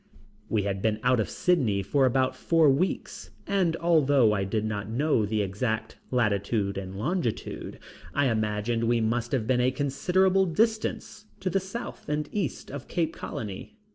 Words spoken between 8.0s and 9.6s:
I imagined we must have